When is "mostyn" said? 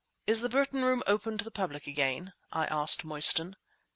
3.05-3.55